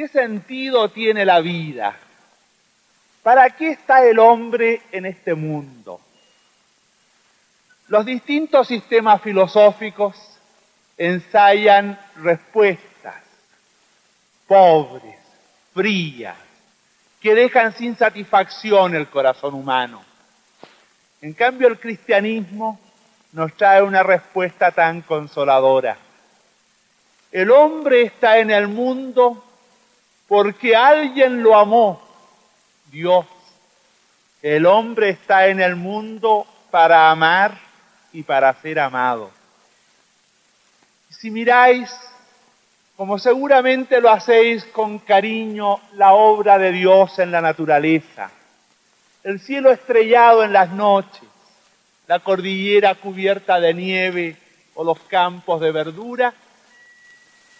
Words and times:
¿qué 0.00 0.08
sentido 0.08 0.88
tiene 0.88 1.26
la 1.26 1.40
vida? 1.40 1.94
¿Para 3.22 3.50
qué 3.50 3.72
está 3.72 4.02
el 4.02 4.18
hombre 4.18 4.80
en 4.92 5.04
este 5.04 5.34
mundo? 5.34 6.00
Los 7.88 8.06
distintos 8.06 8.66
sistemas 8.66 9.20
filosóficos 9.20 10.16
ensayan 10.96 12.00
respuestas 12.16 13.16
pobres, 14.46 15.16
frías, 15.74 16.38
que 17.20 17.34
dejan 17.34 17.74
sin 17.74 17.94
satisfacción 17.94 18.94
el 18.94 19.06
corazón 19.06 19.52
humano. 19.52 20.02
En 21.20 21.34
cambio, 21.34 21.68
el 21.68 21.78
cristianismo 21.78 22.80
nos 23.32 23.52
trae 23.52 23.82
una 23.82 24.02
respuesta 24.02 24.70
tan 24.72 25.02
consoladora. 25.02 25.98
El 27.30 27.50
hombre 27.50 28.04
está 28.04 28.38
en 28.38 28.50
el 28.50 28.66
mundo 28.66 29.44
porque 30.30 30.76
alguien 30.76 31.42
lo 31.42 31.58
amó, 31.58 32.00
Dios. 32.92 33.26
El 34.40 34.64
hombre 34.64 35.08
está 35.08 35.48
en 35.48 35.60
el 35.60 35.74
mundo 35.74 36.46
para 36.70 37.10
amar 37.10 37.58
y 38.12 38.22
para 38.22 38.54
ser 38.62 38.78
amado. 38.78 39.32
Si 41.08 41.32
miráis, 41.32 41.92
como 42.96 43.18
seguramente 43.18 44.00
lo 44.00 44.08
hacéis 44.08 44.64
con 44.66 45.00
cariño, 45.00 45.80
la 45.94 46.12
obra 46.12 46.58
de 46.58 46.70
Dios 46.70 47.18
en 47.18 47.32
la 47.32 47.40
naturaleza, 47.40 48.30
el 49.24 49.40
cielo 49.40 49.72
estrellado 49.72 50.44
en 50.44 50.52
las 50.52 50.70
noches, 50.70 51.28
la 52.06 52.20
cordillera 52.20 52.94
cubierta 52.94 53.58
de 53.58 53.74
nieve 53.74 54.36
o 54.76 54.84
los 54.84 55.00
campos 55.00 55.60
de 55.60 55.72
verdura, 55.72 56.32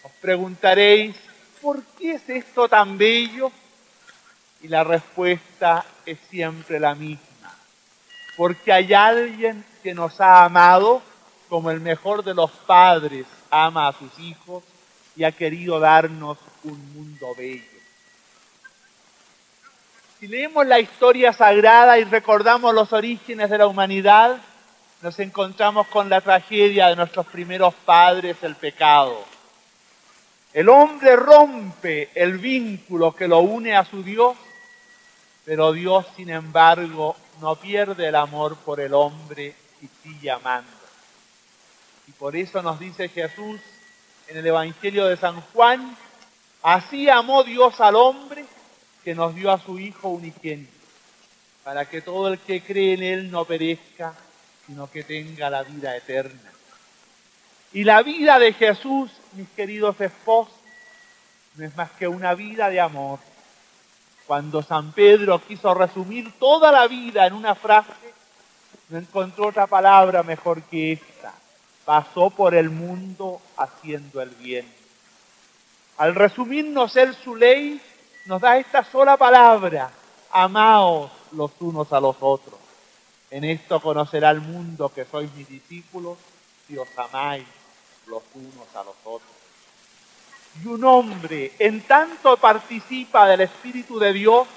os 0.03 0.11
preguntaréis, 0.21 1.17
¿por 1.61 1.83
qué 1.97 2.13
es 2.13 2.29
esto 2.29 2.67
tan 2.67 2.97
bello? 2.97 3.51
Y 4.61 4.67
la 4.67 4.83
respuesta 4.83 5.85
es 6.05 6.17
siempre 6.29 6.79
la 6.79 6.95
misma. 6.95 7.55
Porque 8.35 8.73
hay 8.73 8.93
alguien 8.93 9.63
que 9.83 9.93
nos 9.93 10.19
ha 10.19 10.43
amado 10.43 11.01
como 11.49 11.69
el 11.71 11.81
mejor 11.81 12.23
de 12.23 12.33
los 12.33 12.51
padres 12.51 13.25
ama 13.49 13.87
a 13.87 13.93
sus 13.93 14.17
hijos 14.19 14.63
y 15.15 15.23
ha 15.23 15.31
querido 15.31 15.79
darnos 15.79 16.37
un 16.63 16.93
mundo 16.93 17.27
bello. 17.37 17.65
Si 20.19 20.27
leemos 20.27 20.65
la 20.67 20.79
historia 20.79 21.33
sagrada 21.33 21.97
y 21.97 22.03
recordamos 22.03 22.73
los 22.73 22.93
orígenes 22.93 23.49
de 23.49 23.57
la 23.57 23.67
humanidad, 23.67 24.37
nos 25.01 25.17
encontramos 25.19 25.87
con 25.87 26.09
la 26.09 26.21
tragedia 26.21 26.87
de 26.87 26.95
nuestros 26.95 27.25
primeros 27.25 27.73
padres, 27.73 28.37
el 28.43 28.55
pecado. 28.55 29.25
El 30.53 30.67
hombre 30.67 31.15
rompe 31.15 32.09
el 32.13 32.37
vínculo 32.37 33.15
que 33.15 33.27
lo 33.27 33.39
une 33.39 33.75
a 33.75 33.85
su 33.85 34.03
Dios, 34.03 34.35
pero 35.45 35.71
Dios, 35.71 36.05
sin 36.17 36.29
embargo, 36.29 37.15
no 37.39 37.55
pierde 37.55 38.07
el 38.07 38.15
amor 38.15 38.57
por 38.57 38.81
el 38.81 38.93
hombre 38.93 39.55
y 39.81 39.87
sigue 40.03 40.29
amando. 40.29 40.69
Y 42.07 42.11
por 42.11 42.35
eso 42.35 42.61
nos 42.61 42.79
dice 42.79 43.07
Jesús 43.07 43.61
en 44.27 44.37
el 44.37 44.47
Evangelio 44.47 45.05
de 45.05 45.15
San 45.15 45.39
Juan, 45.39 45.95
así 46.61 47.09
amó 47.09 47.43
Dios 47.43 47.79
al 47.79 47.95
hombre 47.95 48.45
que 49.05 49.15
nos 49.15 49.33
dio 49.33 49.51
a 49.51 49.59
su 49.59 49.79
Hijo 49.79 50.09
unigénito, 50.09 50.71
para 51.63 51.85
que 51.85 52.01
todo 52.01 52.27
el 52.27 52.39
que 52.39 52.61
cree 52.61 52.93
en 52.95 53.03
Él 53.03 53.31
no 53.31 53.45
perezca, 53.45 54.13
sino 54.67 54.91
que 54.91 55.03
tenga 55.03 55.49
la 55.49 55.63
vida 55.63 55.95
eterna. 55.95 56.51
Y 57.73 57.85
la 57.85 58.03
vida 58.03 58.37
de 58.37 58.51
Jesús, 58.51 59.09
mis 59.33 59.47
queridos 59.49 59.99
esposos, 60.01 60.53
no 61.55 61.65
es 61.65 61.75
más 61.77 61.91
que 61.91 62.07
una 62.07 62.33
vida 62.33 62.69
de 62.69 62.81
amor. 62.81 63.19
Cuando 64.27 64.61
San 64.61 64.91
Pedro 64.91 65.41
quiso 65.45 65.73
resumir 65.73 66.33
toda 66.37 66.71
la 66.71 66.87
vida 66.87 67.25
en 67.25 67.33
una 67.33 67.55
frase, 67.55 67.91
no 68.89 68.97
encontró 68.97 69.47
otra 69.47 69.67
palabra 69.67 70.21
mejor 70.21 70.63
que 70.63 70.93
esta. 70.93 71.33
Pasó 71.85 72.29
por 72.29 72.55
el 72.55 72.69
mundo 72.69 73.41
haciendo 73.55 74.21
el 74.21 74.29
bien. 74.31 74.67
Al 75.97 76.13
resumirnos 76.13 76.95
él 76.97 77.15
su 77.23 77.35
ley, 77.37 77.81
nos 78.25 78.41
da 78.41 78.57
esta 78.57 78.83
sola 78.83 79.15
palabra, 79.15 79.91
amaos 80.31 81.09
los 81.31 81.51
unos 81.59 81.91
a 81.93 82.01
los 82.01 82.17
otros. 82.19 82.59
En 83.29 83.45
esto 83.45 83.79
conocerá 83.79 84.29
el 84.29 84.41
mundo 84.41 84.89
que 84.89 85.05
sois 85.05 85.33
mis 85.33 85.47
discípulos 85.47 86.17
si 86.67 86.77
os 86.77 86.87
amáis 86.97 87.45
los 88.11 88.23
unos 88.35 88.75
a 88.75 88.83
los 88.83 88.95
otros. 89.05 89.31
Y 90.61 90.67
un 90.67 90.83
hombre 90.83 91.53
en 91.57 91.81
tanto 91.81 92.35
participa 92.37 93.27
del 93.27 93.41
Espíritu 93.41 93.97
de 93.97 94.11
Dios 94.11 94.47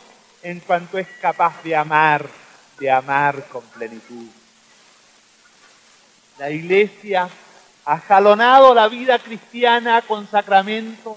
en 0.42 0.60
cuanto 0.60 0.98
es 0.98 1.06
capaz 1.20 1.62
de 1.62 1.75
amar, 1.76 2.28
de 2.78 2.91
amar 2.91 3.47
con 3.48 3.62
plenitud. 3.62 4.26
La 6.38 6.50
iglesia 6.50 7.31
ha 7.84 7.98
jalonado 8.00 8.75
la 8.75 8.88
vida 8.88 9.19
cristiana 9.20 10.03
con 10.03 10.28
sacramentos 10.28 11.16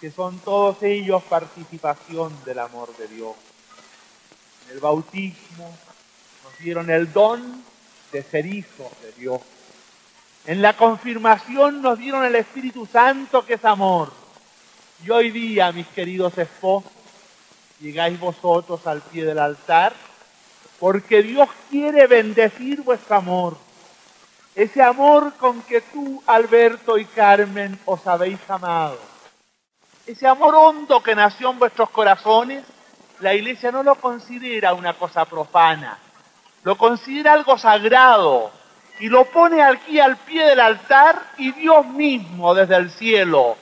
que 0.00 0.10
son 0.10 0.38
todos 0.40 0.82
ellos 0.82 1.22
participación 1.22 2.44
del 2.44 2.58
amor 2.58 2.94
de 2.98 3.08
Dios. 3.08 3.34
En 4.66 4.74
el 4.74 4.80
bautismo 4.80 5.74
nos 6.44 6.58
dieron 6.58 6.90
el 6.90 7.10
don 7.10 7.64
de 8.12 8.22
ser 8.22 8.44
hijos 8.44 8.90
de 9.00 9.12
Dios. 9.12 9.40
En 10.46 10.60
la 10.60 10.74
confirmación 10.74 11.80
nos 11.80 11.98
dieron 11.98 12.24
el 12.24 12.34
Espíritu 12.34 12.86
Santo 12.86 13.44
que 13.46 13.54
es 13.54 13.64
amor. 13.64 14.12
Y 15.04 15.10
hoy 15.10 15.30
día, 15.30 15.72
mis 15.72 15.86
queridos 15.88 16.36
esposos, 16.38 16.90
llegáis 17.80 18.18
vosotros 18.18 18.86
al 18.86 19.00
pie 19.00 19.24
del 19.24 19.38
altar 19.38 19.92
porque 20.78 21.22
Dios 21.22 21.48
quiere 21.70 22.06
bendecir 22.06 22.82
vuestro 22.82 23.16
amor. 23.16 23.56
Ese 24.54 24.82
amor 24.82 25.34
con 25.34 25.62
que 25.62 25.80
tú, 25.80 26.22
Alberto 26.26 26.98
y 26.98 27.04
Carmen, 27.06 27.78
os 27.86 28.06
habéis 28.06 28.38
amado 28.48 29.14
ese 30.06 30.26
amor 30.26 30.54
hondo 30.54 31.02
que 31.02 31.14
nació 31.14 31.50
en 31.50 31.58
vuestros 31.58 31.88
corazones, 31.90 32.64
la 33.20 33.32
iglesia 33.34 33.72
no 33.72 33.82
lo 33.82 33.94
considera 33.94 34.74
una 34.74 34.94
cosa 34.94 35.24
profana, 35.24 35.98
lo 36.62 36.76
considera 36.76 37.32
algo 37.32 37.56
sagrado 37.56 38.50
y 39.00 39.08
lo 39.08 39.24
pone 39.24 39.62
aquí 39.62 39.98
al 39.98 40.16
pie 40.18 40.44
del 40.44 40.60
altar 40.60 41.32
y 41.38 41.52
Dios 41.52 41.86
mismo 41.86 42.54
desde 42.54 42.76
el 42.76 42.90
cielo, 42.90 43.56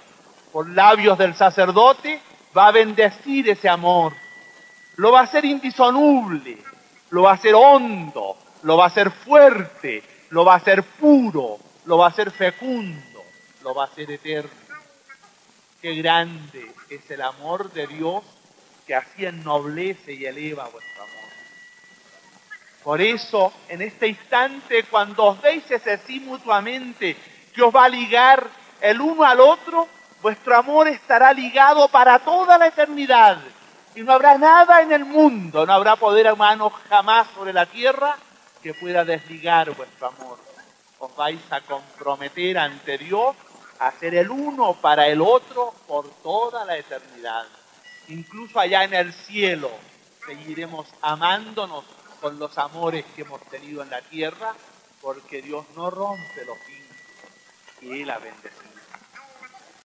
por 0.53 0.69
labios 0.69 1.16
del 1.19 1.34
sacerdote, 1.34 2.20
va 2.56 2.66
a 2.66 2.72
bendecir 2.72 3.48
ese 3.48 3.69
amor. 3.69 4.12
Lo 4.97 5.10
va 5.10 5.21
a 5.21 5.25
hacer 5.25 5.44
indisoluble, 5.44 6.59
lo 7.10 7.22
va 7.22 7.31
a 7.31 7.34
hacer 7.34 7.54
hondo, 7.54 8.37
lo 8.62 8.76
va 8.76 8.84
a 8.84 8.88
hacer 8.88 9.10
fuerte, 9.10 10.03
lo 10.31 10.44
va 10.44 10.54
a 10.54 10.56
hacer 10.56 10.82
puro, 10.82 11.59
lo 11.87 11.98
va 11.98 12.06
a 12.06 12.09
hacer 12.10 12.31
fecundo, 12.31 13.22
lo 13.62 13.75
va 13.75 13.84
a 13.84 13.87
hacer 13.87 14.10
eterno. 14.10 14.50
Qué 15.81 15.94
grande 15.94 16.71
es 16.91 17.10
el 17.10 17.22
amor 17.22 17.72
de 17.72 17.87
Dios 17.87 18.22
que 18.87 18.94
así 18.94 19.25
ennoblece 19.25 20.12
y 20.12 20.26
eleva 20.26 20.69
vuestro 20.69 21.03
amor. 21.03 21.31
Por 22.82 23.00
eso, 23.00 23.53
en 23.69 23.82
este 23.82 24.09
instante, 24.09 24.84
cuando 24.84 25.25
os 25.25 25.43
deis 25.43 25.70
ese 25.70 25.98
sí 25.98 26.20
mutuamente, 26.20 27.16
que 27.54 27.62
os 27.62 27.75
va 27.75 27.84
a 27.84 27.88
ligar 27.88 28.44
el 28.81 29.00
uno 29.00 29.25
al 29.25 29.41
otro, 29.41 29.87
vuestro 30.20 30.56
amor 30.56 30.88
estará 30.88 31.32
ligado 31.32 31.88
para 31.88 32.19
toda 32.19 32.59
la 32.59 32.66
eternidad. 32.66 33.38
Y 33.94 34.00
no 34.00 34.12
habrá 34.12 34.37
nada 34.37 34.81
en 34.81 34.91
el 34.91 35.04
mundo, 35.04 35.65
no 35.65 35.72
habrá 35.72 35.97
poder 35.97 36.32
humano 36.32 36.71
jamás 36.88 37.28
sobre 37.34 37.53
la 37.53 37.66
tierra 37.66 38.16
que 38.62 38.75
pueda 38.75 39.04
desligar 39.04 39.71
vuestro 39.72 40.09
amor. 40.09 40.38
Os 40.98 41.15
vais 41.15 41.41
a 41.50 41.60
comprometer 41.60 42.59
ante 42.59 42.98
Dios 42.98 43.37
hacer 43.78 44.15
el 44.15 44.31
uno 44.31 44.75
para 44.75 45.09
el 45.09 45.21
otro 45.21 45.75
por 45.87 46.09
toda 46.22 46.65
la 46.65 46.76
eternidad. 46.76 47.44
Incluso 48.09 48.59
allá 48.59 48.84
en 48.84 48.95
el 48.95 49.12
cielo 49.12 49.71
seguiremos 50.27 50.86
amándonos 51.01 51.84
con 52.22 52.39
los 52.39 52.57
amores 52.57 53.04
que 53.16 53.22
hemos 53.22 53.41
tenido 53.51 53.83
en 53.83 53.91
la 53.91 54.01
tierra, 54.01 54.54
porque 55.01 55.42
Dios 55.42 55.66
no 55.74 55.91
rompe 55.91 56.45
los 56.47 56.57
vínculos 56.66 57.03
que 57.80 58.03
Él 58.03 58.10
ha 58.10 58.19
bendecido. 58.19 58.81